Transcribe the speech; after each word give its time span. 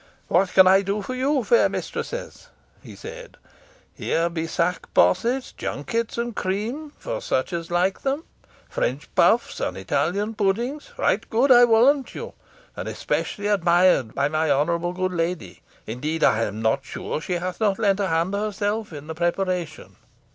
"What 0.29 0.51
can 0.55 0.65
I 0.65 0.81
do 0.81 1.03
for 1.03 1.13
you, 1.13 1.43
fair 1.43 1.69
mistresses?" 1.69 2.47
he 2.81 2.95
said. 2.95 3.37
"Here 3.93 4.29
be 4.29 4.47
sack 4.47 4.91
possets, 4.95 5.51
junkets 5.51 6.17
and 6.17 6.35
cream, 6.35 6.91
for 6.97 7.21
such 7.21 7.53
as 7.53 7.69
like 7.69 8.01
them 8.01 8.23
French 8.67 9.13
puffs 9.13 9.59
and 9.59 9.77
Italian 9.77 10.33
puddings, 10.33 10.91
right 10.97 11.29
good, 11.29 11.51
I 11.51 11.65
warrant 11.65 12.15
you, 12.15 12.33
and 12.75 12.87
especially 12.87 13.45
admired 13.45 14.15
by 14.15 14.27
my 14.27 14.49
honourable 14.49 14.93
good 14.93 15.13
lady. 15.13 15.61
Indeed, 15.85 16.23
I 16.23 16.45
am 16.45 16.63
not 16.63 16.83
sure 16.83 17.21
she 17.21 17.33
hath 17.33 17.59
not 17.59 17.77
lent 17.77 17.99
a 17.99 18.07
hand 18.07 18.33
herself 18.33 18.91
in 18.91 19.05
their 19.05 19.13
preparation. 19.13 19.97